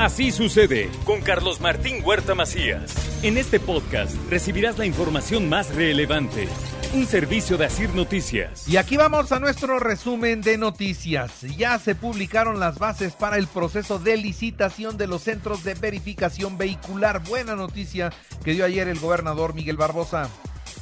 Así 0.00 0.30
sucede 0.32 0.88
con 1.04 1.20
Carlos 1.20 1.60
Martín 1.60 1.96
Huerta 2.02 2.34
Macías. 2.34 2.94
En 3.22 3.36
este 3.36 3.60
podcast 3.60 4.16
recibirás 4.30 4.78
la 4.78 4.86
información 4.86 5.46
más 5.50 5.74
relevante. 5.74 6.48
Un 6.94 7.04
servicio 7.04 7.58
de 7.58 7.66
Asir 7.66 7.94
Noticias. 7.94 8.66
Y 8.66 8.78
aquí 8.78 8.96
vamos 8.96 9.30
a 9.30 9.40
nuestro 9.40 9.78
resumen 9.78 10.40
de 10.40 10.56
noticias. 10.56 11.42
Ya 11.42 11.78
se 11.78 11.94
publicaron 11.94 12.58
las 12.58 12.78
bases 12.78 13.12
para 13.12 13.36
el 13.36 13.46
proceso 13.46 13.98
de 13.98 14.16
licitación 14.16 14.96
de 14.96 15.06
los 15.06 15.20
centros 15.20 15.64
de 15.64 15.74
verificación 15.74 16.56
vehicular. 16.56 17.22
Buena 17.22 17.54
noticia 17.54 18.10
que 18.42 18.54
dio 18.54 18.64
ayer 18.64 18.88
el 18.88 18.98
gobernador 19.00 19.52
Miguel 19.52 19.76
Barbosa. 19.76 20.30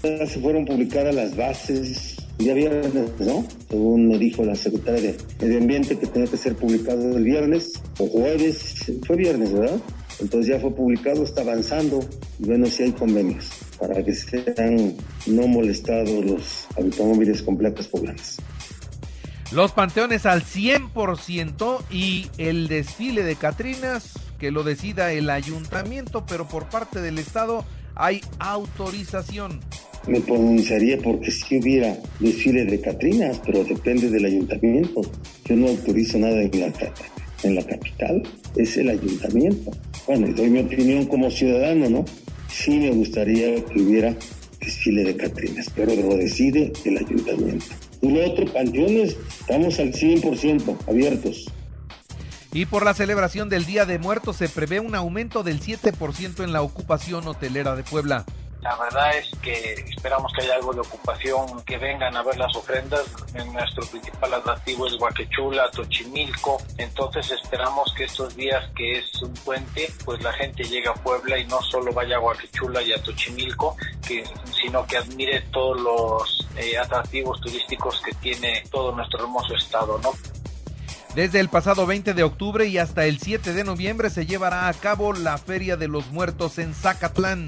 Ya 0.05 0.29
se 0.29 0.41
fueron 0.41 0.65
publicadas 0.65 1.13
las 1.13 1.37
bases 1.37 2.18
día 2.39 2.55
viernes, 2.55 3.11
¿no? 3.19 3.45
Según 3.69 4.09
me 4.09 4.19
dijo 4.19 4.45
la 4.45 4.55
secretaria 4.55 5.13
de 5.13 5.17
Medio 5.41 5.59
Ambiente 5.59 5.99
que 5.99 6.07
tenía 6.07 6.31
que 6.31 6.37
ser 6.37 6.55
publicado 6.55 7.17
el 7.17 7.25
viernes 7.25 7.73
o 7.99 8.07
jueves, 8.07 8.93
fue 9.07 9.17
viernes, 9.17 9.53
¿verdad? 9.53 9.81
Entonces 10.21 10.55
ya 10.55 10.61
fue 10.61 10.75
publicado, 10.75 11.25
está 11.25 11.43
avanzando 11.43 12.01
y 12.39 12.47
bueno, 12.47 12.67
si 12.67 12.85
hay 12.85 12.93
convenios 12.93 13.51
para 13.79 14.03
que 14.05 14.15
sean 14.15 14.95
no 15.27 15.47
molestados 15.47 16.25
los 16.25 16.67
automóviles 16.77 17.43
con 17.43 17.57
placas 17.57 17.89
poblanas. 17.89 18.39
Los 19.51 19.73
panteones 19.73 20.27
al 20.27 20.43
100% 20.43 21.83
y 21.91 22.27
el 22.37 22.69
desfile 22.69 23.23
de 23.23 23.37
Catrinas 23.37 24.13
que 24.39 24.51
lo 24.51 24.63
decida 24.63 25.13
el 25.13 25.31
ayuntamiento, 25.31 26.25
pero 26.27 26.47
por 26.47 26.69
parte 26.69 27.01
del 27.01 27.19
Estado 27.19 27.65
hay 27.95 28.21
autorización 28.39 29.61
me 30.07 30.21
pronunciaría 30.21 30.99
porque 30.99 31.31
si 31.31 31.59
hubiera 31.59 31.97
desfile 32.21 32.65
de 32.65 32.81
Catrinas, 32.81 33.41
pero 33.45 33.65
depende 33.65 34.11
del 34.11 34.25
ayuntamiento. 34.25 35.03
Yo 35.45 35.57
no 35.57 35.69
autorizo 35.69 36.19
nada 36.19 36.43
en 36.43 36.61
la, 36.61 36.73
en 37.43 37.55
la 37.55 37.63
capital, 37.63 38.23
es 38.57 38.77
el 38.77 38.91
ayuntamiento. 38.91 39.71
Bueno, 40.07 40.29
y 40.29 40.33
doy 40.33 40.51
mi 40.51 40.61
opinión 40.61 41.07
como 41.07 41.31
ciudadano, 41.31 41.91
¿no? 41.91 42.05
Sí 42.49 42.79
me 42.79 42.91
gustaría 42.91 43.63
que 43.65 43.81
hubiera 43.81 44.17
desfile 44.61 45.05
de 45.05 45.17
Catrinas, 45.17 45.71
pero 45.75 45.95
lo 45.95 46.17
decide 46.17 46.73
el 46.85 46.99
ayuntamiento. 46.99 47.67
Y 48.01 48.11
lo 48.11 48.31
otro, 48.31 48.47
panteones, 48.53 49.17
estamos 49.41 49.79
al 49.81 49.93
100% 49.93 50.77
abiertos. 50.87 51.47
Y 52.53 52.67
por 52.67 52.85
la 52.85 52.95
celebración 52.95 53.49
del 53.49 53.67
Día 53.67 53.85
de 53.85 53.99
Muertos 53.99 54.37
se 54.37 54.49
prevé 54.49 54.81
un 54.81 54.95
aumento 54.95 55.43
del 55.43 55.61
7% 55.61 56.43
en 56.43 56.53
la 56.53 56.63
ocupación 56.63 57.27
hotelera 57.29 57.77
de 57.77 57.83
Puebla. 57.83 58.25
La 58.61 58.75
verdad 58.77 59.17
es 59.17 59.31
que 59.41 59.75
esperamos 59.89 60.33
que 60.33 60.43
haya 60.43 60.57
algo 60.57 60.73
de 60.73 60.81
ocupación, 60.81 61.63
que 61.65 61.79
vengan 61.79 62.17
a 62.17 62.23
ver 62.23 62.37
las 62.37 62.55
ofrendas. 62.57 63.05
Nuestro 63.53 63.87
principal 63.87 64.35
atractivo 64.35 64.87
es 64.89 64.95
Huaquechula, 65.01 65.71
Tochimilco. 65.71 66.61
Entonces 66.77 67.31
esperamos 67.31 67.95
que 67.97 68.05
estos 68.05 68.35
días 68.35 68.65
que 68.75 68.99
es 68.99 69.23
un 69.23 69.33
puente, 69.35 69.89
pues 70.05 70.21
la 70.23 70.33
gente 70.33 70.65
llegue 70.65 70.89
a 70.89 70.95
Puebla 70.95 71.39
y 71.39 71.47
no 71.47 71.63
solo 71.63 71.93
vaya 71.93 72.17
a 72.17 72.21
Huaquechula 72.21 72.83
y 72.83 72.93
a 72.93 73.03
Tochimilco, 73.03 73.77
sino 74.61 74.85
que 74.87 74.97
admire 74.97 75.41
todos 75.53 75.81
los 75.81 76.49
eh, 76.57 76.77
atractivos 76.77 77.41
turísticos 77.41 78.01
que 78.03 78.13
tiene 78.15 78.65
todo 78.73 78.91
nuestro 78.91 79.23
hermoso 79.23 79.55
estado, 79.55 80.01
¿no? 80.03 80.11
Desde 81.15 81.41
el 81.41 81.49
pasado 81.49 81.87
20 81.87 82.13
de 82.13 82.23
octubre 82.23 82.67
y 82.67 82.79
hasta 82.79 83.07
el 83.07 83.19
7 83.19 83.53
de 83.53 83.65
noviembre 83.65 84.11
se 84.11 84.27
llevará 84.27 84.69
a 84.69 84.75
cabo 84.75 85.13
la 85.13 85.39
Feria 85.39 85.77
de 85.77 85.89
los 85.89 86.11
Muertos 86.11 86.59
en 86.59 86.75
Zacatlán. 86.75 87.47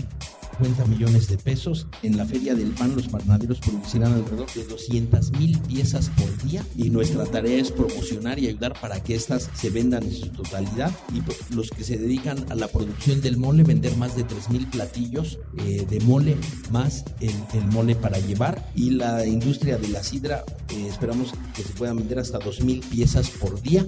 50 0.60 0.84
millones 0.87 1.28
de 1.28 1.38
pesos. 1.38 1.87
En 2.03 2.16
la 2.16 2.26
Feria 2.26 2.54
del 2.54 2.71
Pan 2.72 2.94
los 2.94 3.09
panaderos 3.09 3.60
producirán 3.60 4.12
alrededor 4.12 4.50
de 4.53 4.65
200 4.65 5.32
mil 5.32 5.59
piezas 5.60 6.10
por 6.10 6.43
día 6.43 6.62
y 6.76 6.91
nuestra 6.91 7.25
tarea 7.25 7.60
es 7.60 7.71
promocionar 7.72 8.38
y 8.38 8.48
ayudar 8.48 8.78
para 8.78 9.03
que 9.03 9.15
estas 9.15 9.49
se 9.54 9.70
vendan 9.70 10.03
en 10.03 10.15
su 10.15 10.28
totalidad 10.28 10.93
y 11.15 11.22
pues, 11.22 11.38
los 11.50 11.70
que 11.70 11.82
se 11.82 11.97
dedican 11.97 12.44
a 12.50 12.54
la 12.54 12.69
producción 12.69 13.20
del 13.22 13.38
mole 13.38 13.62
vender 13.62 13.97
más 13.97 14.16
de 14.16 14.25
3 14.25 14.50
mil 14.50 14.66
platillos 14.66 15.38
eh, 15.59 15.87
de 15.88 16.00
mole 16.00 16.37
más 16.70 17.04
el, 17.20 17.32
mole 17.70 17.94
para 17.94 18.19
llevar 18.19 18.70
y 18.75 18.91
la 18.91 19.25
industria 19.26 19.78
de 19.78 19.88
la 19.88 20.03
sidra 20.03 20.44
eh, 20.70 20.87
esperamos 20.88 21.32
que 21.54 21.62
se 21.62 21.72
puedan 21.72 21.97
vender 21.97 22.19
hasta 22.19 22.38
2 22.38 22.60
mil 22.62 22.81
piezas 22.81 23.31
por 23.31 23.60
día. 23.62 23.87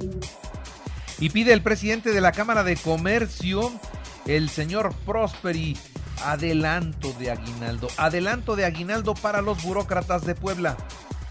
Y 1.18 1.30
pide 1.30 1.52
el 1.52 1.62
presidente 1.62 2.12
de 2.12 2.20
la 2.20 2.32
Cámara 2.32 2.64
de 2.64 2.76
Comercio, 2.76 3.70
el 4.26 4.48
señor 4.48 4.94
Prosperi, 5.06 5.76
adelanto 6.24 7.12
de 7.18 7.30
aguinaldo. 7.30 7.88
Adelanto 7.96 8.56
de 8.56 8.64
aguinaldo 8.64 9.14
para 9.14 9.42
los 9.42 9.62
burócratas 9.62 10.24
de 10.26 10.34
Puebla. 10.34 10.76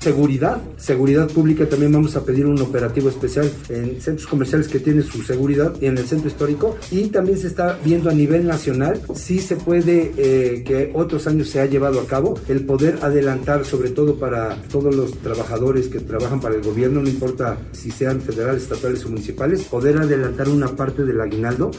Seguridad, 0.02 0.60
seguridad 0.78 1.30
pública, 1.30 1.70
también 1.70 1.92
vamos 1.92 2.16
a 2.16 2.26
pedir 2.26 2.48
un 2.48 2.60
operativo 2.60 3.08
especial 3.08 3.52
en 3.70 4.02
centros 4.02 4.26
comerciales 4.26 4.68
que 4.68 4.80
tienen 4.80 5.04
su 5.04 5.22
seguridad 5.22 5.76
y 5.80 5.86
en 5.86 5.96
el 5.96 6.08
centro 6.08 6.28
histórico. 6.28 6.76
Y 6.90 7.10
también 7.10 7.38
se 7.38 7.46
está 7.46 7.78
viendo 7.86 8.10
a 8.10 8.14
nivel 8.14 8.48
nacional 8.48 9.00
si 9.14 9.38
se 9.38 9.58
puede, 9.58 10.12
eh, 10.18 10.64
que 10.64 10.92
otros 10.96 11.28
años 11.28 11.50
se 11.50 11.62
ha 11.62 11.68
llevado 11.68 12.02
a 12.02 12.08
cabo, 12.08 12.34
el 12.48 12.66
poder 12.66 12.98
adelantar, 13.04 13.64
sobre 13.64 13.92
todo 13.92 14.16
para 14.16 14.56
todos 14.72 14.96
los 14.96 15.20
trabajadores 15.20 15.88
que 15.88 16.00
trabajan 16.00 16.40
para 16.40 16.56
el 16.56 16.64
gobierno, 16.64 17.04
no 17.04 17.08
importa 17.08 17.60
si 17.72 17.92
sean 17.92 18.22
federales, 18.22 18.64
estatales 18.64 19.06
o 19.06 19.10
municipales, 19.10 19.66
poder 19.66 20.00
adelantar 20.00 20.50
una 20.50 20.76
parte 20.76 21.04
del 21.04 21.22
aguinaldo 21.22 21.70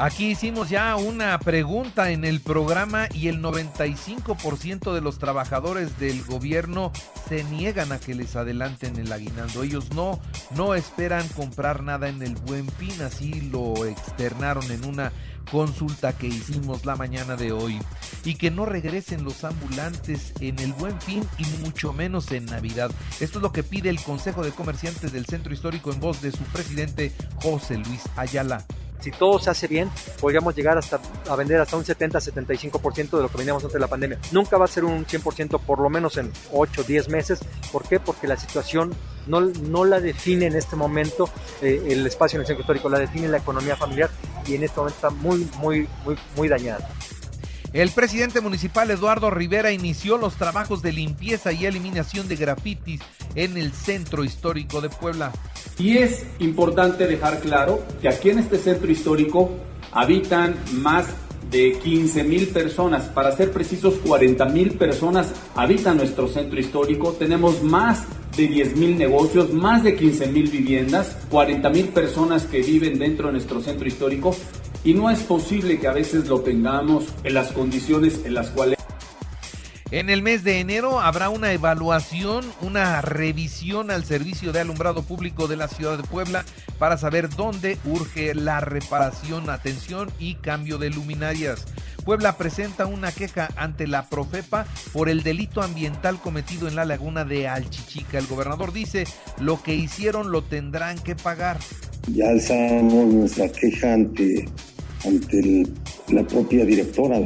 Aquí 0.00 0.30
hicimos 0.30 0.70
ya 0.70 0.96
una 0.96 1.38
pregunta 1.40 2.10
en 2.10 2.24
el 2.24 2.40
programa 2.40 3.06
y 3.12 3.28
el 3.28 3.42
95% 3.42 4.94
de 4.94 5.02
los 5.02 5.18
trabajadores 5.18 5.98
del 5.98 6.24
gobierno 6.24 6.90
se 7.28 7.44
niegan 7.44 7.92
a 7.92 8.00
que 8.00 8.14
les 8.14 8.34
adelanten 8.34 8.96
el 8.96 9.12
aguinaldo. 9.12 9.62
Ellos 9.62 9.92
no, 9.92 10.18
no 10.56 10.74
esperan 10.74 11.28
comprar 11.28 11.82
nada 11.82 12.08
en 12.08 12.22
el 12.22 12.34
buen 12.34 12.66
fin, 12.66 12.98
así 13.02 13.42
lo 13.52 13.84
externaron 13.84 14.70
en 14.70 14.86
una 14.86 15.12
consulta 15.52 16.16
que 16.16 16.28
hicimos 16.28 16.86
la 16.86 16.96
mañana 16.96 17.36
de 17.36 17.52
hoy. 17.52 17.78
Y 18.24 18.36
que 18.36 18.50
no 18.50 18.64
regresen 18.64 19.22
los 19.22 19.44
ambulantes 19.44 20.32
en 20.40 20.60
el 20.60 20.72
buen 20.72 20.98
fin 21.02 21.28
y 21.36 21.44
mucho 21.62 21.92
menos 21.92 22.32
en 22.32 22.46
Navidad. 22.46 22.90
Esto 23.20 23.38
es 23.38 23.42
lo 23.42 23.52
que 23.52 23.64
pide 23.64 23.90
el 23.90 24.00
Consejo 24.00 24.42
de 24.42 24.52
Comerciantes 24.52 25.12
del 25.12 25.26
Centro 25.26 25.52
Histórico 25.52 25.92
en 25.92 26.00
voz 26.00 26.22
de 26.22 26.32
su 26.32 26.44
presidente 26.44 27.12
José 27.42 27.76
Luis 27.76 28.04
Ayala 28.16 28.64
si 29.00 29.10
todo 29.10 29.38
se 29.38 29.50
hace 29.50 29.66
bien, 29.66 29.90
podríamos 30.20 30.54
llegar 30.54 30.78
hasta 30.78 31.00
a 31.28 31.36
vender 31.36 31.60
hasta 31.60 31.76
un 31.76 31.84
70-75% 31.84 33.10
de 33.10 33.22
lo 33.22 33.28
que 33.28 33.36
vendíamos 33.36 33.62
antes 33.62 33.74
de 33.74 33.80
la 33.80 33.88
pandemia. 33.88 34.18
Nunca 34.32 34.58
va 34.58 34.64
a 34.64 34.68
ser 34.68 34.84
un 34.84 35.06
100% 35.06 35.60
por 35.60 35.80
lo 35.80 35.88
menos 35.88 36.16
en 36.16 36.32
8 36.52 36.84
10 36.84 37.08
meses. 37.08 37.40
¿Por 37.72 37.86
qué? 37.86 38.00
Porque 38.00 38.26
la 38.26 38.36
situación 38.36 38.94
no, 39.26 39.40
no 39.40 39.84
la 39.84 40.00
define 40.00 40.46
en 40.46 40.56
este 40.56 40.76
momento 40.76 41.28
eh, 41.62 41.82
el 41.88 42.06
espacio 42.06 42.36
en 42.36 42.42
el 42.42 42.46
centro 42.46 42.62
histórico, 42.62 42.88
la 42.88 42.98
define 42.98 43.28
la 43.28 43.38
economía 43.38 43.76
familiar 43.76 44.10
y 44.46 44.54
en 44.54 44.64
este 44.64 44.76
momento 44.78 44.96
está 44.96 45.10
muy, 45.10 45.48
muy, 45.58 45.88
muy, 46.04 46.16
muy 46.36 46.48
dañada. 46.48 46.88
El 47.72 47.90
presidente 47.90 48.40
municipal 48.40 48.90
Eduardo 48.90 49.30
Rivera 49.30 49.70
inició 49.70 50.18
los 50.18 50.34
trabajos 50.34 50.82
de 50.82 50.92
limpieza 50.92 51.52
y 51.52 51.66
eliminación 51.66 52.26
de 52.26 52.34
grafitis 52.34 53.00
en 53.36 53.56
el 53.56 53.72
centro 53.72 54.24
histórico 54.24 54.80
de 54.80 54.88
Puebla. 54.88 55.30
Y 55.78 55.98
es 55.98 56.26
importante 56.40 57.06
dejar 57.06 57.38
claro 57.38 57.80
que 58.02 58.08
aquí 58.08 58.30
en 58.30 58.40
este 58.40 58.58
centro 58.58 58.90
histórico 58.90 59.50
habitan 59.92 60.56
más 60.72 61.06
de 61.48 61.78
15 61.80 62.24
mil 62.24 62.48
personas, 62.48 63.04
para 63.04 63.36
ser 63.36 63.52
precisos 63.52 63.94
40 64.04 64.44
mil 64.46 64.72
personas 64.72 65.32
habitan 65.54 65.96
nuestro 65.96 66.26
centro 66.26 66.58
histórico, 66.58 67.12
tenemos 67.12 67.62
más 67.62 68.04
de 68.36 68.48
10 68.48 68.76
mil 68.76 68.98
negocios, 68.98 69.52
más 69.52 69.84
de 69.84 69.94
15 69.94 70.26
mil 70.28 70.48
viviendas, 70.48 71.16
40 71.30 71.70
mil 71.70 71.88
personas 71.88 72.44
que 72.44 72.62
viven 72.62 72.98
dentro 72.98 73.28
de 73.28 73.34
nuestro 73.34 73.60
centro 73.60 73.86
histórico 73.86 74.34
y 74.84 74.94
no 74.94 75.10
es 75.10 75.20
posible 75.20 75.78
que 75.78 75.88
a 75.88 75.92
veces 75.92 76.28
lo 76.28 76.40
tengamos 76.40 77.04
en 77.24 77.34
las 77.34 77.52
condiciones 77.52 78.20
en 78.24 78.34
las 78.34 78.48
cuales... 78.50 78.78
En 79.92 80.08
el 80.08 80.22
mes 80.22 80.44
de 80.44 80.60
enero 80.60 81.00
habrá 81.00 81.30
una 81.30 81.52
evaluación, 81.52 82.44
una 82.60 83.00
revisión 83.00 83.90
al 83.90 84.04
servicio 84.04 84.52
de 84.52 84.60
alumbrado 84.60 85.02
público 85.02 85.48
de 85.48 85.56
la 85.56 85.66
ciudad 85.66 85.96
de 85.96 86.04
Puebla 86.04 86.44
para 86.78 86.96
saber 86.96 87.28
dónde 87.28 87.76
urge 87.84 88.32
la 88.36 88.60
reparación, 88.60 89.50
atención 89.50 90.08
y 90.20 90.36
cambio 90.36 90.78
de 90.78 90.90
luminarias. 90.90 91.66
Puebla 92.04 92.36
presenta 92.36 92.86
una 92.86 93.10
queja 93.10 93.48
ante 93.56 93.88
la 93.88 94.08
Profepa 94.08 94.64
por 94.92 95.08
el 95.08 95.24
delito 95.24 95.60
ambiental 95.60 96.20
cometido 96.20 96.68
en 96.68 96.76
la 96.76 96.84
laguna 96.84 97.24
de 97.24 97.48
Alchichica. 97.48 98.18
El 98.18 98.28
gobernador 98.28 98.72
dice, 98.72 99.08
lo 99.40 99.60
que 99.60 99.74
hicieron 99.74 100.30
lo 100.30 100.42
tendrán 100.42 101.00
que 101.00 101.16
pagar. 101.16 101.58
Ya 102.08 102.30
alzamos 102.30 103.14
nuestra 103.14 103.48
queja 103.48 103.94
ante, 103.94 104.46
ante 105.04 105.66
la 106.08 106.26
propia 106.26 106.64
directora 106.64 107.20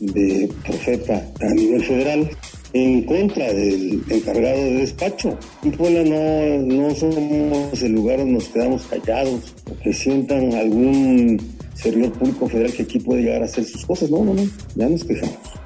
de 0.00 0.50
Profeta 0.64 1.26
a 1.40 1.54
nivel 1.54 1.84
federal 1.84 2.30
en 2.72 3.02
contra 3.04 3.52
del 3.52 4.02
encargado 4.08 4.56
de 4.56 4.72
despacho. 4.78 5.36
En 5.62 5.72
Puebla 5.72 6.04
no, 6.04 6.58
no 6.66 6.94
somos 6.94 7.82
el 7.82 7.92
lugar 7.92 8.18
donde 8.18 8.34
nos 8.34 8.48
quedamos 8.48 8.82
callados 8.84 9.54
o 9.70 9.82
que 9.82 9.92
sientan 9.92 10.54
algún 10.54 11.38
servidor 11.74 12.12
público 12.12 12.48
federal 12.48 12.72
que 12.72 12.82
aquí 12.82 12.98
puede 13.00 13.22
llegar 13.22 13.42
a 13.42 13.46
hacer 13.46 13.64
sus 13.64 13.84
cosas. 13.84 14.10
No, 14.10 14.24
no, 14.24 14.34
no, 14.34 14.42
ya 14.76 14.88
nos 14.88 15.04
quejamos. 15.04 15.59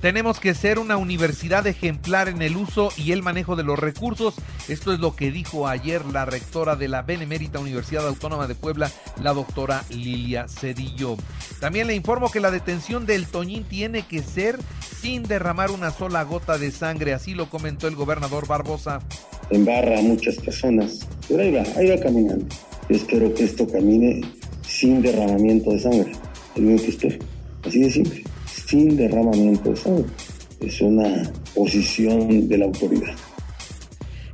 Tenemos 0.00 0.40
que 0.40 0.54
ser 0.54 0.78
una 0.78 0.96
universidad 0.96 1.66
ejemplar 1.66 2.30
en 2.30 2.40
el 2.40 2.56
uso 2.56 2.90
y 2.96 3.12
el 3.12 3.22
manejo 3.22 3.54
de 3.54 3.64
los 3.64 3.78
recursos. 3.78 4.34
Esto 4.66 4.94
es 4.94 4.98
lo 4.98 5.14
que 5.14 5.30
dijo 5.30 5.68
ayer 5.68 6.06
la 6.06 6.24
rectora 6.24 6.74
de 6.74 6.88
la 6.88 7.02
Benemérita 7.02 7.58
Universidad 7.58 8.06
Autónoma 8.08 8.46
de 8.46 8.54
Puebla, 8.54 8.90
la 9.22 9.34
doctora 9.34 9.84
Lilia 9.90 10.48
Cedillo. 10.48 11.16
También 11.60 11.86
le 11.86 11.94
informo 11.94 12.30
que 12.30 12.40
la 12.40 12.50
detención 12.50 13.04
del 13.04 13.26
Toñín 13.26 13.64
tiene 13.64 14.06
que 14.06 14.22
ser 14.22 14.58
sin 15.02 15.22
derramar 15.22 15.70
una 15.70 15.90
sola 15.90 16.22
gota 16.22 16.56
de 16.56 16.70
sangre, 16.70 17.12
así 17.12 17.34
lo 17.34 17.50
comentó 17.50 17.86
el 17.86 17.94
gobernador 17.94 18.46
Barbosa. 18.46 19.00
Embarra 19.50 19.98
a 19.98 20.02
muchas 20.02 20.36
personas, 20.36 21.06
pero 21.28 21.42
ahí 21.42 21.52
va, 21.52 21.62
ahí 21.76 21.90
va 21.90 21.98
caminando. 21.98 22.46
espero 22.88 23.34
que 23.34 23.44
esto 23.44 23.68
camine 23.68 24.22
sin 24.66 25.02
derramamiento 25.02 25.72
de 25.72 25.78
sangre. 25.80 26.12
Es 26.54 26.62
lo 26.62 26.76
que 26.76 26.88
espero. 26.88 27.18
Así 27.64 27.80
de 27.80 27.90
simple 27.90 28.29
sin 28.70 28.96
derramamiento 28.96 29.70
de. 29.70 30.06
Es 30.60 30.80
una 30.80 31.28
posición 31.54 32.48
de 32.48 32.58
la 32.58 32.66
autoridad. 32.66 33.14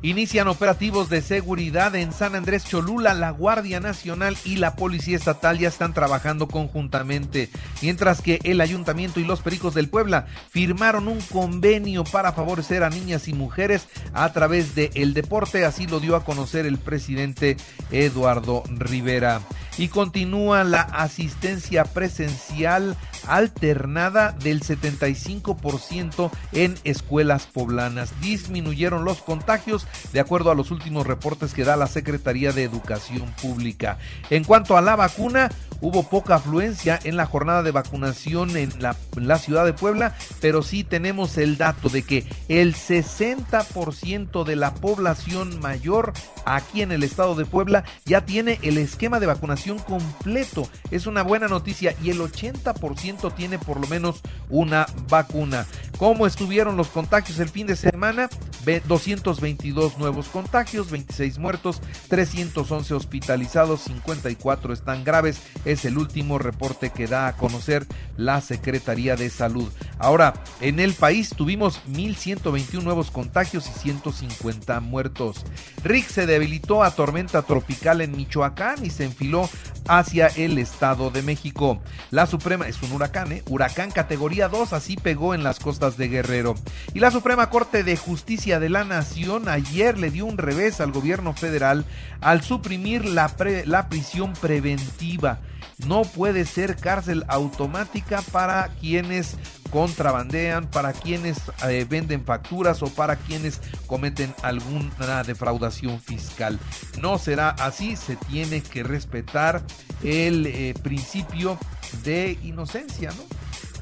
Inician 0.03 0.47
operativos 0.47 1.09
de 1.09 1.23
seguridad 1.23 1.97
en 1.97 2.13
San 2.13 2.35
Andrés 2.35 2.65
Cholula. 2.65 3.15
La 3.15 3.31
Guardia 3.31 3.81
Nacional 3.81 4.37
y 4.45 4.57
la 4.57 4.77
Policía 4.77 5.17
Estatal 5.17 5.59
ya 5.59 5.69
están 5.69 5.95
trabajando 5.95 6.49
conjuntamente, 6.49 7.49
mientras 7.81 8.21
que 8.21 8.39
el 8.45 8.61
Ayuntamiento 8.61 9.21
y 9.21 9.25
los 9.25 9.41
Pericos 9.41 9.75
del 9.75 9.89
Puebla 9.89 10.27
firmaron 10.51 11.09
un 11.09 11.21
convenio 11.21 12.05
para 12.05 12.33
favorecer 12.33 12.85
a 12.85 12.91
niñas 12.91 13.27
y 13.27 13.33
mujeres 13.33 13.89
a 14.13 14.31
través 14.33 14.75
del 14.75 15.15
deporte. 15.15 15.65
Así 15.65 15.87
lo 15.87 15.99
dio 15.99 16.15
a 16.15 16.25
conocer 16.25 16.67
el 16.67 16.77
presidente 16.77 17.57
Eduardo 17.91 18.65
Rivera. 18.69 19.41
Y 19.79 19.89
continúa 19.89 20.63
la 20.63 20.83
asistencia 20.83 21.85
presencial 21.85 22.97
alternada 23.27 24.33
del 24.33 24.63
75% 24.63 26.31
en 26.53 26.75
escuelas 26.85 27.47
poblanas. 27.47 28.13
Disminuyeron 28.21 29.05
los 29.05 29.19
contagios 29.23 29.87
de 30.13 30.21
acuerdo 30.21 30.51
a 30.51 30.55
los 30.55 30.71
últimos 30.71 31.07
reportes 31.07 31.55
que 31.55 31.65
da 31.65 31.77
la 31.77 31.87
Secretaría 31.87 32.53
de 32.53 32.65
Educación 32.65 33.33
Pública. 33.41 33.99
En 34.31 34.45
cuanto 34.45 34.77
a 34.77 34.83
la 34.83 34.97
vacuna, 34.97 35.51
hubo 35.81 36.09
poca 36.09 36.37
afluencia 36.37 36.99
en 37.05 37.17
la 37.17 37.27
jornada 37.27 37.63
de 37.63 37.71
vacunación 37.71 38.57
en 38.57 38.73
la, 38.81 39.39
ciudad 39.39 39.65
de 39.65 39.73
Puebla, 39.73 40.15
pero 40.41 40.63
sí 40.63 40.85
tenemos 40.85 41.37
el 41.39 41.57
dato 41.57 41.89
de 41.89 42.03
que 42.03 42.27
el 42.49 42.75
60% 42.75 44.45
de 44.45 44.57
la 44.57 44.75
población 44.75 45.61
mayor 45.61 46.13
aquí 46.45 46.83
en 46.83 46.93
el 46.93 47.03
estado 47.03 47.35
de 47.35 47.45
Puebla 47.45 47.85
ya 48.05 48.25
tiene 48.25 48.59
el 48.63 48.79
esquema 48.79 49.21
de 49.21 49.27
vacunación 49.27 49.79
completo. 49.79 50.69
Es 50.91 51.07
una 51.07 51.23
buena 51.23 51.49
noticia 51.49 51.95
y 52.03 52.11
el 52.11 52.21
80% 52.21 53.16
tiene 53.37 53.59
por 53.59 53.81
lo 53.81 53.87
menos 53.87 54.21
una 54.51 54.87
vacuna. 55.09 55.67
¿Cómo 55.99 56.27
estuvieron 56.27 56.77
los 56.77 56.89
contagios 56.89 57.39
el 57.39 57.49
fin 57.49 57.67
de 57.67 57.77
semana? 57.77 58.29
222 58.67 59.99
nuevos 59.99 60.29
contagios, 60.29 60.91
26 60.91 61.39
muertos, 61.39 61.81
311 62.09 62.95
hospitalizados, 62.95 63.83
54 63.83 64.73
están 64.73 65.05
graves. 65.05 65.41
Es 65.65 65.85
el 65.85 65.99
último 65.99 66.39
reporte 66.39 66.91
que 66.91 67.07
da 67.07 67.29
a 67.29 67.37
conocer 67.37 67.87
la 68.17 68.41
Secretaría 68.41 69.17
de 69.17 69.31
Salud. 69.31 69.71
Ahora, 69.99 70.35
en 70.61 70.81
el 70.81 70.95
país 70.95 71.31
tuvimos 71.31 71.81
1.121 71.89 72.83
nuevos 72.83 73.11
contagios 73.11 73.69
y 73.69 73.79
150 73.79 74.81
muertos. 74.81 75.45
Rick 75.85 76.09
se 76.09 76.27
debilitó 76.27 76.83
a 76.83 76.91
tormenta 76.91 77.43
tropical 77.43 78.01
en 78.01 78.17
Michoacán 78.17 78.85
y 78.85 78.91
se 78.91 79.05
enfiló 79.05 79.49
hacia 79.89 80.27
el 80.29 80.59
Estado 80.59 81.11
de 81.11 81.23
México. 81.23 81.81
La 82.11 82.27
Suprema 82.27 82.69
es 82.69 82.83
un 82.83 82.93
huracán, 82.93 83.33
¿eh? 83.33 83.43
huracán 83.49 83.91
categoría 83.91 84.49
2, 84.49 84.73
así 84.73 84.97
pegó 84.97 85.35
en 85.35 85.45
las 85.45 85.61
costas 85.61 85.97
de 85.97 86.09
Guerrero. 86.09 86.55
Y 86.95 87.01
la 87.01 87.11
Suprema 87.11 87.51
Corte 87.51 87.85
de 87.85 87.97
Justicia 87.97 88.56
de 88.59 88.69
la 88.69 88.85
Nación 88.85 89.49
ayer 89.49 89.99
le 89.99 90.11
dio 90.11 90.27
un 90.27 90.39
revés 90.39 90.81
al 90.81 90.93
gobierno 90.93 91.33
federal 91.33 91.85
al 92.21 92.43
suprimir 92.43 93.05
la, 93.05 93.35
la 93.65 93.89
prisión 93.89 94.33
preventiva. 94.35 95.41
No 95.87 96.03
puede 96.03 96.47
ser 96.47 96.77
cárcel 96.77 97.25
automática 97.29 98.23
para 98.33 98.69
quienes 98.81 99.37
contrabandean, 99.71 100.69
para 100.71 100.95
quienes 100.95 101.39
eh, 101.69 101.87
venden 101.89 102.25
facturas 102.25 102.83
o 102.83 102.87
para 102.87 103.17
quienes 103.17 103.61
cometen 103.87 104.35
alguna 104.43 105.23
defraudación 105.23 106.01
fiscal. 106.01 106.59
No 107.01 107.19
será 107.19 107.51
así, 107.51 107.97
se 107.97 108.17
tiene 108.17 108.63
que 108.63 108.83
respetar 108.85 109.63
el 110.03 110.47
eh, 110.47 110.75
principio 110.83 111.59
de 112.05 112.39
inocencia, 112.43 113.11
¿no? 113.11 113.36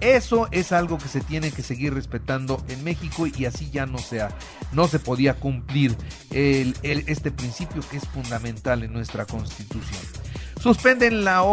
Eso 0.05 0.49
es 0.51 0.71
algo 0.73 0.99
que 0.99 1.09
se 1.09 1.23
tiene 1.23 1.51
que 1.51 1.63
seguir 1.63 1.95
respetando 1.95 2.63
en 2.69 2.85
México 2.85 3.27
y 3.27 3.47
así 3.47 3.71
ya 3.71 3.87
no 3.87 3.97
sea, 3.97 4.29
no 4.73 4.87
se 4.87 4.99
podía 4.99 5.33
cumplir 5.33 5.97
este 6.31 7.31
principio 7.31 7.81
que 7.91 7.97
es 7.97 8.07
fundamental 8.09 8.83
en 8.83 8.93
nuestra 8.93 9.25
constitución. 9.25 10.03
Suspenden 10.65 11.25
la, 11.25 11.45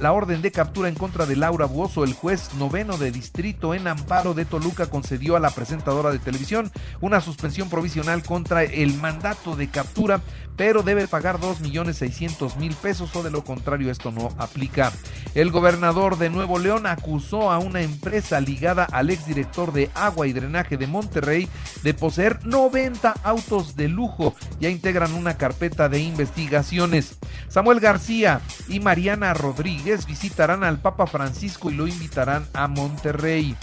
la, 0.00 0.12
orden 0.14 0.40
de 0.40 0.50
captura 0.50 0.88
en 0.88 0.94
contra 0.94 1.26
de 1.26 1.36
Laura 1.36 1.66
Buoso. 1.66 2.02
El 2.02 2.14
juez 2.14 2.54
noveno 2.54 2.96
de 2.96 3.10
distrito 3.10 3.74
en 3.74 3.86
Amparo 3.86 4.32
de 4.32 4.46
Toluca 4.46 4.86
concedió 4.86 5.36
a 5.36 5.38
la 5.38 5.50
presentadora 5.50 6.10
de 6.10 6.18
televisión 6.18 6.72
una 7.02 7.20
suspensión 7.20 7.68
provisional 7.68 8.22
contra 8.22 8.62
el 8.62 8.94
mandato 8.94 9.54
de 9.54 9.68
captura, 9.68 10.22
pero 10.56 10.82
debe 10.82 11.06
pagar 11.06 11.38
2.600.000 11.38 12.74
pesos 12.76 13.14
o 13.14 13.22
de 13.22 13.30
lo 13.30 13.44
contrario 13.44 13.90
esto 13.90 14.12
no 14.12 14.30
aplica. 14.38 14.92
El 15.34 15.50
gobernador 15.50 16.16
de 16.16 16.30
Nuevo 16.30 16.58
León 16.58 16.86
acusó 16.86 17.52
a 17.52 17.58
una 17.58 17.82
empresa 17.82 18.40
ligada 18.40 18.84
al 18.84 19.10
exdirector 19.10 19.74
de 19.74 19.90
agua 19.94 20.26
y 20.26 20.32
drenaje 20.32 20.78
de 20.78 20.86
Monterrey 20.86 21.50
de 21.82 21.92
poseer 21.92 22.46
90 22.46 23.10
autos 23.24 23.76
de 23.76 23.88
lujo. 23.88 24.34
Ya 24.58 24.70
integran 24.70 25.12
una 25.12 25.36
carpeta 25.36 25.90
de 25.90 26.00
investigaciones. 26.00 27.18
Samuel 27.48 27.80
García 27.80 28.37
y 28.68 28.80
Mariana 28.80 29.34
Rodríguez 29.34 30.06
visitarán 30.06 30.64
al 30.64 30.80
Papa 30.80 31.06
Francisco 31.06 31.70
y 31.70 31.74
lo 31.74 31.86
invitarán 31.86 32.46
a 32.52 32.68
Monterrey. 32.68 33.56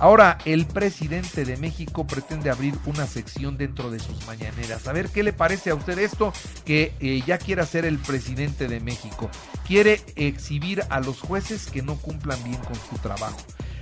Ahora, 0.00 0.38
el 0.46 0.64
presidente 0.64 1.44
de 1.44 1.58
México 1.58 2.06
pretende 2.06 2.48
abrir 2.48 2.74
una 2.86 3.06
sección 3.06 3.58
dentro 3.58 3.90
de 3.90 3.98
sus 3.98 4.26
mañaneras. 4.26 4.88
A 4.88 4.92
ver 4.92 5.10
qué 5.10 5.22
le 5.22 5.34
parece 5.34 5.68
a 5.68 5.74
usted 5.74 5.98
esto 5.98 6.32
que 6.64 6.94
eh, 7.00 7.22
ya 7.26 7.36
quiere 7.36 7.60
hacer 7.60 7.84
el 7.84 7.98
presidente 7.98 8.66
de 8.66 8.80
México. 8.80 9.28
Quiere 9.66 10.00
exhibir 10.16 10.82
a 10.88 11.00
los 11.00 11.20
jueces 11.20 11.66
que 11.66 11.82
no 11.82 11.96
cumplan 11.96 12.42
bien 12.44 12.56
con 12.56 12.76
su 12.76 12.96
trabajo. 13.02 13.36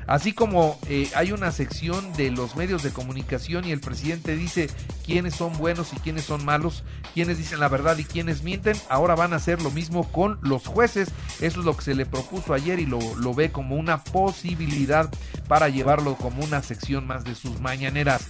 Así 0.08 0.32
como 0.32 0.78
eh, 0.88 1.10
hay 1.14 1.32
una 1.32 1.52
sección 1.52 2.14
de 2.14 2.30
los 2.30 2.56
medios 2.56 2.82
de 2.82 2.90
comunicación 2.90 3.66
y 3.66 3.72
el 3.72 3.80
presidente 3.80 4.36
dice 4.36 4.70
quiénes 5.04 5.34
son 5.34 5.56
buenos 5.58 5.92
y 5.92 5.96
quiénes 5.96 6.24
son 6.24 6.46
malos, 6.46 6.82
quiénes 7.12 7.36
dicen 7.36 7.60
la 7.60 7.68
verdad 7.68 7.98
y 7.98 8.04
quiénes 8.04 8.42
mienten, 8.42 8.74
ahora 8.88 9.14
van 9.14 9.34
a 9.34 9.36
hacer 9.36 9.60
lo 9.60 9.70
mismo 9.70 10.10
con 10.10 10.38
los 10.40 10.66
jueces. 10.66 11.10
Eso 11.42 11.60
es 11.60 11.66
lo 11.66 11.76
que 11.76 11.82
se 11.82 11.94
le 11.94 12.06
propuso 12.06 12.54
ayer 12.54 12.80
y 12.80 12.86
lo, 12.86 12.98
lo 13.16 13.34
ve 13.34 13.52
como 13.52 13.76
una 13.76 14.02
posibilidad 14.02 15.10
para 15.46 15.68
llevarlo 15.68 16.16
como 16.16 16.42
una 16.42 16.62
sección 16.62 17.06
más 17.06 17.24
de 17.24 17.34
sus 17.34 17.60
mañaneras. 17.60 18.28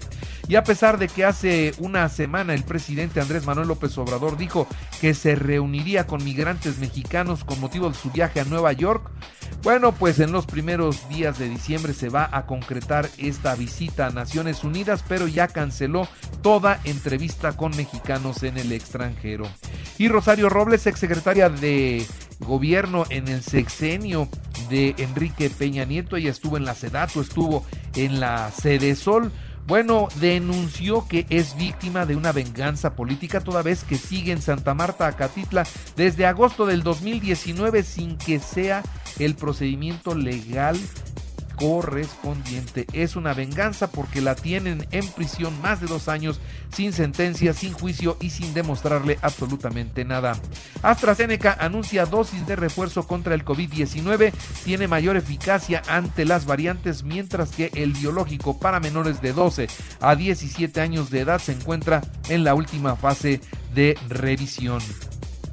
Y 0.48 0.56
a 0.56 0.64
pesar 0.64 0.98
de 0.98 1.06
que 1.06 1.24
hace 1.24 1.74
una 1.78 2.08
semana 2.08 2.54
el 2.54 2.64
presidente 2.64 3.20
Andrés 3.20 3.46
Manuel 3.46 3.68
López 3.68 3.96
Obrador 3.98 4.36
dijo 4.36 4.66
que 5.00 5.14
se 5.14 5.36
reuniría 5.36 6.08
con 6.08 6.24
migrantes 6.24 6.78
mexicanos 6.78 7.44
con 7.44 7.60
motivo 7.60 7.88
de 7.88 7.94
su 7.94 8.10
viaje 8.10 8.40
a 8.40 8.44
Nueva 8.44 8.72
York, 8.72 9.10
bueno, 9.68 9.92
pues 9.92 10.18
en 10.18 10.32
los 10.32 10.46
primeros 10.46 11.10
días 11.10 11.38
de 11.38 11.46
diciembre 11.46 11.92
se 11.92 12.08
va 12.08 12.26
a 12.32 12.46
concretar 12.46 13.06
esta 13.18 13.54
visita 13.54 14.06
a 14.06 14.10
Naciones 14.10 14.64
Unidas, 14.64 15.04
pero 15.06 15.28
ya 15.28 15.46
canceló 15.46 16.08
toda 16.40 16.80
entrevista 16.84 17.54
con 17.54 17.76
mexicanos 17.76 18.42
en 18.44 18.56
el 18.56 18.72
extranjero. 18.72 19.46
Y 19.98 20.08
Rosario 20.08 20.48
Robles, 20.48 20.86
exsecretaria 20.86 21.50
de 21.50 22.06
gobierno 22.38 23.04
en 23.10 23.28
el 23.28 23.42
sexenio 23.42 24.30
de 24.70 24.94
Enrique 24.96 25.50
Peña 25.50 25.84
Nieto, 25.84 26.16
ella 26.16 26.30
estuvo 26.30 26.56
en 26.56 26.64
la 26.64 26.74
Sedato, 26.74 27.20
estuvo 27.20 27.66
en 27.94 28.20
la 28.20 28.50
Sede 28.50 28.96
Sol 28.96 29.30
bueno, 29.68 30.08
denunció 30.18 31.06
que 31.06 31.26
es 31.28 31.54
víctima 31.54 32.06
de 32.06 32.16
una 32.16 32.32
venganza 32.32 32.96
política 32.96 33.40
toda 33.40 33.60
vez 33.60 33.84
que 33.84 33.98
sigue 33.98 34.32
en 34.32 34.40
Santa 34.40 34.72
Marta, 34.72 35.06
Acatitla, 35.06 35.64
desde 35.94 36.24
agosto 36.24 36.64
del 36.64 36.82
2019 36.82 37.82
sin 37.82 38.16
que 38.16 38.38
sea 38.38 38.82
el 39.18 39.34
procedimiento 39.34 40.14
legal 40.14 40.80
correspondiente. 41.58 42.86
Es 42.92 43.16
una 43.16 43.34
venganza 43.34 43.90
porque 43.90 44.20
la 44.20 44.34
tienen 44.34 44.86
en 44.90 45.06
prisión 45.08 45.60
más 45.60 45.80
de 45.80 45.86
dos 45.86 46.08
años, 46.08 46.40
sin 46.72 46.92
sentencia, 46.92 47.52
sin 47.52 47.72
juicio 47.72 48.16
y 48.20 48.30
sin 48.30 48.54
demostrarle 48.54 49.18
absolutamente 49.22 50.04
nada. 50.04 50.38
AstraZeneca 50.82 51.56
anuncia 51.58 52.06
dosis 52.06 52.46
de 52.46 52.56
refuerzo 52.56 53.06
contra 53.06 53.34
el 53.34 53.44
COVID-19, 53.44 54.32
tiene 54.64 54.88
mayor 54.88 55.16
eficacia 55.16 55.82
ante 55.88 56.24
las 56.24 56.46
variantes, 56.46 57.02
mientras 57.02 57.50
que 57.50 57.70
el 57.74 57.92
biológico 57.92 58.58
para 58.58 58.80
menores 58.80 59.20
de 59.20 59.32
12 59.32 59.68
a 60.00 60.14
17 60.14 60.80
años 60.80 61.10
de 61.10 61.20
edad 61.20 61.40
se 61.40 61.52
encuentra 61.52 62.02
en 62.28 62.44
la 62.44 62.54
última 62.54 62.96
fase 62.96 63.40
de 63.74 63.96
revisión. 64.08 64.80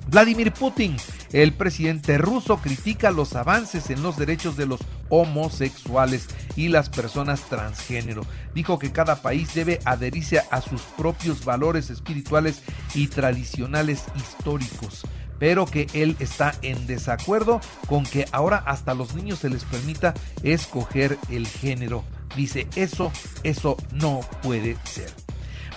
Vladimir 0.07 0.51
Putin, 0.51 0.97
el 1.35 1.51
presidente 1.51 2.17
ruso, 2.17 2.57
critica 2.61 3.11
los 3.11 3.35
avances 3.35 3.89
en 3.89 4.01
los 4.01 4.15
derechos 4.15 4.55
de 4.55 4.67
los 4.67 4.79
homosexuales 5.09 6.29
y 6.55 6.69
las 6.69 6.89
personas 6.89 7.41
transgénero. 7.41 8.21
Dijo 8.53 8.79
que 8.79 8.93
cada 8.93 9.17
país 9.21 9.53
debe 9.53 9.81
adherirse 9.83 10.41
a 10.49 10.61
sus 10.61 10.81
propios 10.97 11.43
valores 11.43 11.89
espirituales 11.89 12.61
y 12.93 13.07
tradicionales 13.07 14.05
históricos 14.15 15.03
pero 15.37 15.65
que 15.65 15.87
él 15.93 16.15
está 16.19 16.55
en 16.61 16.87
desacuerdo 16.87 17.59
con 17.87 18.05
que 18.05 18.25
ahora 18.31 18.63
hasta 18.65 18.93
los 18.93 19.15
niños 19.15 19.39
se 19.39 19.49
les 19.49 19.65
permita 19.65 20.13
escoger 20.43 21.17
el 21.29 21.45
género. 21.45 22.05
Dice, 22.37 22.67
eso, 22.77 23.11
eso 23.43 23.75
no 23.91 24.21
puede 24.41 24.77
ser. 24.85 25.24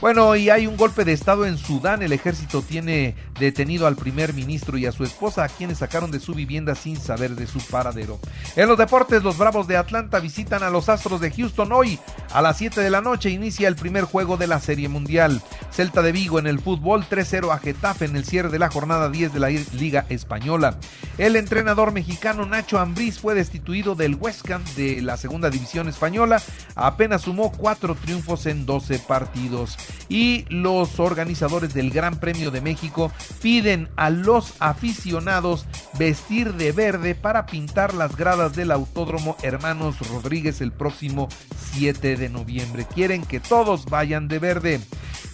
Bueno, 0.01 0.37
y 0.37 0.49
hay 0.49 0.69
un 0.69 0.77
golpe 0.77 1.05
de 1.05 1.13
Estado 1.13 1.45
en 1.45 1.59
Sudán. 1.59 2.05
El 2.05 2.13
ejército 2.13 2.63
tiene 2.63 3.17
detenido 3.41 3.89
al 3.89 3.97
primer 3.97 4.33
ministro 4.33 4.79
y 4.79 4.87
a 4.87 4.93
su 4.93 5.03
esposa, 5.03 5.43
a 5.43 5.49
quienes 5.49 5.79
sacaron 5.79 6.13
de 6.13 6.21
su 6.21 6.35
vivienda 6.35 6.77
sin 6.77 6.97
saber 6.97 7.35
de 7.35 7.49
su 7.49 7.59
paradero. 7.59 8.21
En 8.55 8.69
los 8.69 8.79
deportes, 8.79 9.25
los 9.25 9.37
Bravos 9.37 9.67
de 9.67 9.77
Atlanta 9.77 10.21
visitan 10.21 10.63
a 10.63 10.71
los 10.71 10.89
Astros 10.89 11.21
de 11.21 11.33
Houston 11.33 11.73
hoy. 11.73 11.99
A 12.33 12.43
las 12.43 12.59
7 12.59 12.81
de 12.81 12.91
la 12.91 13.01
noche 13.01 13.31
inicia 13.31 13.67
el 13.67 13.75
primer 13.75 14.05
juego 14.05 14.37
de 14.37 14.47
la 14.47 14.61
Serie 14.61 14.89
Mundial. 14.89 15.43
Celta 15.73 16.01
de 16.01 16.13
Vigo 16.13 16.39
en 16.39 16.47
el 16.47 16.61
fútbol 16.61 17.05
3-0 17.09 17.53
a 17.53 17.59
Getafe 17.59 18.05
en 18.05 18.15
el 18.15 18.25
cierre 18.25 18.51
de 18.51 18.61
la 18.61 18.71
jornada 18.71 19.11
10 19.11 19.33
de 19.33 19.41
la 19.41 19.51
Liga 19.51 20.07
Española. 20.11 20.79
El 21.19 21.35
entrenador 21.35 21.93
mexicano 21.93 22.47
Nacho 22.47 22.79
Ambriz 22.79 23.19
fue 23.19 23.35
destituido 23.35 23.97
del 23.97 24.15
West 24.15 24.47
de 24.77 25.03
la 25.03 25.17
segunda 25.17 25.51
división 25.51 25.89
española. 25.89 26.41
Apenas 26.77 27.23
sumó 27.23 27.51
cuatro 27.51 27.97
triunfos 27.97 28.47
en 28.47 28.65
12 28.65 29.01
partidos 29.01 29.77
y 30.09 30.45
los 30.49 31.01
organizadores 31.01 31.75
del 31.75 31.91
Gran 31.91 32.19
Premio 32.19 32.51
de 32.51 32.61
México 32.61 33.13
piden 33.43 33.89
a 33.97 34.11
los 34.11 34.55
aficionados 34.61 35.67
vestir 35.99 36.55
de 36.55 36.73
verde 36.73 37.15
para 37.15 37.47
pintar 37.47 37.95
las 37.95 38.17
gradas 38.17 38.55
del 38.55 38.71
Autódromo 38.71 39.37
Hermanos 39.43 39.97
Rodríguez 40.09 40.61
el 40.61 40.73
próximo 40.73 41.29
7 41.73 42.17
de 42.17 42.29
noviembre. 42.29 42.87
Quieren 42.93 43.25
que 43.25 43.41
todos 43.41 43.87
vayan 43.87 44.29
de 44.29 44.39
verde. 44.39 44.81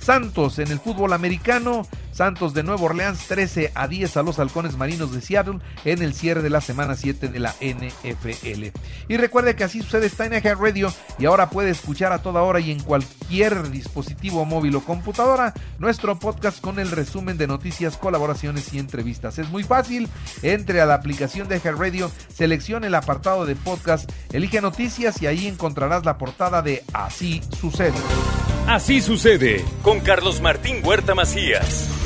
Santos 0.00 0.58
en 0.58 0.70
el 0.70 0.80
fútbol 0.80 1.12
americano 1.12 1.86
Santos 2.14 2.54
de 2.54 2.62
Nueva 2.62 2.82
Orleans 2.82 3.26
13 3.26 3.72
a 3.74 3.88
10 3.88 4.16
a 4.16 4.22
los 4.22 4.38
halcones 4.38 4.76
marinos 4.76 5.12
de 5.12 5.20
Seattle 5.20 5.58
en 5.84 6.00
el 6.00 6.14
cierre 6.14 6.42
de 6.42 6.50
la 6.50 6.60
semana 6.60 6.94
7 6.94 7.26
de 7.26 7.38
la 7.40 7.54
NFL. 7.60 8.66
Y 9.08 9.16
recuerde 9.16 9.56
que 9.56 9.64
así 9.64 9.82
sucede 9.82 10.06
está 10.06 10.24
en 10.24 10.34
Eje 10.34 10.54
Radio 10.54 10.92
y 11.18 11.26
ahora 11.26 11.50
puede 11.50 11.70
escuchar 11.70 12.12
a 12.12 12.22
toda 12.22 12.42
hora 12.42 12.60
y 12.60 12.70
en 12.70 12.80
cualquier 12.80 13.70
dispositivo 13.70 14.44
móvil 14.44 14.76
o 14.76 14.84
computadora 14.84 15.54
nuestro 15.80 16.16
podcast 16.16 16.60
con 16.60 16.78
el 16.78 16.92
resumen 16.92 17.36
de 17.36 17.48
noticias, 17.48 17.96
colaboraciones 17.96 18.72
y 18.72 18.78
entrevistas. 18.78 19.38
Es 19.38 19.50
muy 19.50 19.64
fácil, 19.64 20.08
entre 20.42 20.80
a 20.80 20.86
la 20.86 20.94
aplicación 20.94 21.48
de 21.48 21.56
Eje 21.56 21.72
Radio, 21.72 22.12
seleccione 22.32 22.86
el 22.86 22.94
apartado 22.94 23.44
de 23.44 23.56
podcast, 23.56 24.08
elige 24.32 24.60
noticias 24.60 25.20
y 25.20 25.26
ahí 25.26 25.48
encontrarás 25.48 26.04
la 26.04 26.16
portada 26.16 26.62
de 26.62 26.84
Así 26.92 27.42
sucede. 27.60 27.98
Así 28.68 29.00
sucede 29.00 29.64
con 29.82 30.00
Carlos 30.00 30.40
Martín 30.40 30.80
Huerta 30.84 31.14
Macías. 31.14 32.03